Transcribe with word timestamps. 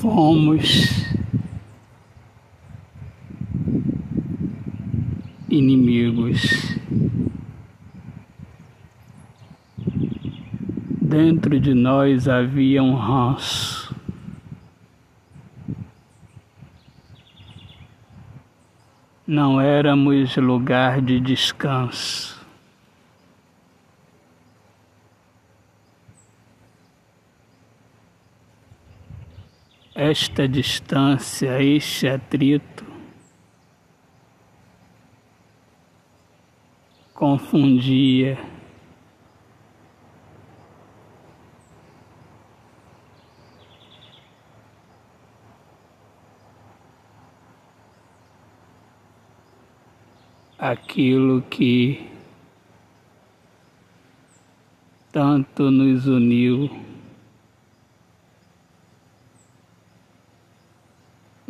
fomos 0.00 1.04
inimigos. 5.50 6.74
Dentro 11.02 11.60
de 11.60 11.74
nós 11.74 12.28
havia 12.28 12.82
um 12.82 12.94
ranço. 12.94 13.94
Não 19.26 19.60
éramos 19.60 20.34
lugar 20.36 21.02
de 21.02 21.20
descanso. 21.20 22.39
Esta 30.00 30.48
distância, 30.48 31.62
este 31.62 32.08
atrito, 32.08 32.86
confundia. 37.12 38.38
Aquilo 50.58 51.42
que 51.42 52.10
tanto 55.12 55.70
nos 55.70 56.06
uniu. 56.06 56.89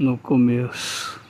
No 0.00 0.16
começo. 0.16 1.20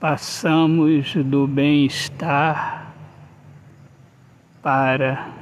Passamos 0.00 1.14
do 1.14 1.46
bem-estar 1.46 2.92
para 4.62 5.41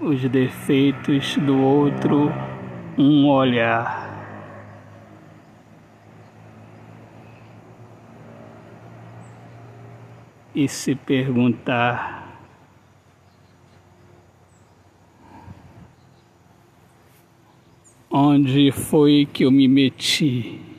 os 0.00 0.20
defeitos 0.28 1.36
do 1.38 1.60
outro 1.60 2.32
um 2.98 3.28
olhar. 3.28 4.12
E 10.54 10.68
se 10.68 10.94
perguntar 10.94 12.24
onde 18.10 18.70
foi 18.70 19.26
que 19.32 19.44
eu 19.44 19.50
me 19.50 19.66
meti. 19.66 20.73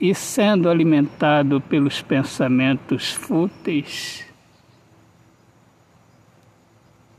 E 0.00 0.14
sendo 0.14 0.70
alimentado 0.70 1.60
pelos 1.60 2.00
pensamentos 2.00 3.12
fúteis, 3.12 4.24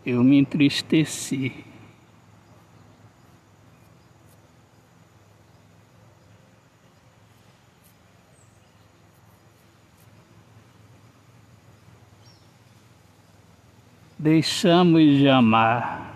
eu 0.03 0.23
me 0.23 0.39
entristeci. 0.39 1.63
Deixamos 14.17 15.17
de 15.17 15.27
amar, 15.27 16.15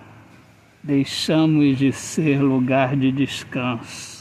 deixamos 0.84 1.78
de 1.78 1.92
ser 1.92 2.42
lugar 2.42 2.96
de 2.96 3.12
descanso. 3.12 4.15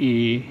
E 0.00 0.42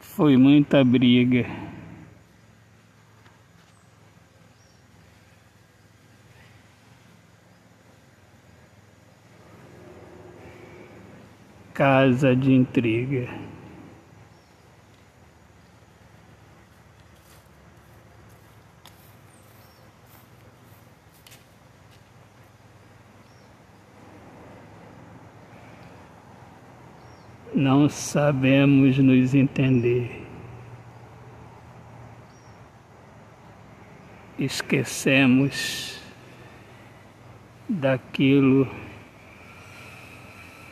foi 0.00 0.38
muita 0.38 0.82
briga. 0.82 1.44
Casa 11.74 12.34
de 12.34 12.50
intriga. 12.50 13.53
Não 27.54 27.88
sabemos 27.88 28.98
nos 28.98 29.34
entender. 29.34 30.22
Esquecemos 34.38 36.00
daquilo 37.68 38.68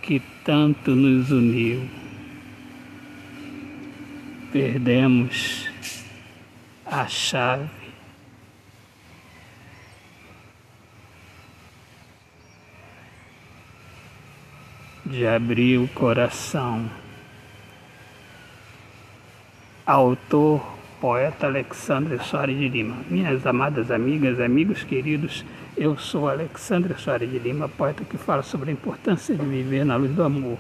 que 0.03 0.21
tanto 0.44 0.91
nos 0.91 1.31
uniu. 1.31 1.88
Perdemos 4.53 5.71
a 6.84 7.06
chave 7.06 7.81
de 15.05 15.27
abrir 15.27 15.79
o 15.79 15.89
coração. 15.89 16.89
Autor, 19.85 20.65
poeta 21.01 21.47
Alexandre 21.47 22.19
Soares 22.23 22.57
de 22.57 22.69
Lima. 22.69 22.97
Minhas 23.11 23.45
amadas 23.45 23.91
amigas, 23.91 24.39
amigos 24.39 24.85
queridos, 24.85 25.45
eu 25.77 25.99
sou 25.99 26.29
Alexandre 26.29 26.95
Soares 26.97 27.31
de 27.31 27.39
Lima, 27.39 27.69
poeta 27.69 28.05
que 28.05 28.17
fala 28.17 28.43
sobre 28.43 28.71
a 28.71 28.73
importância 28.73 29.35
de 29.35 29.45
viver 29.45 29.85
na 29.85 29.97
luz 29.97 30.13
do 30.13 30.23
amor. 30.23 30.57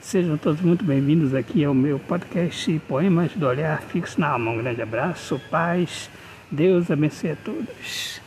Sejam 0.00 0.36
todos 0.36 0.60
muito 0.60 0.84
bem-vindos 0.84 1.34
aqui 1.34 1.64
ao 1.64 1.74
meu 1.74 1.98
podcast 1.98 2.80
Poemas 2.88 3.32
do 3.34 3.46
Olhar 3.46 3.82
Fixo 3.82 4.20
na 4.20 4.28
Alma. 4.28 4.52
Um 4.52 4.58
grande 4.58 4.82
abraço, 4.82 5.40
paz, 5.50 6.08
Deus 6.50 6.90
abençoe 6.90 7.30
a 7.30 7.36
todos. 7.36 8.21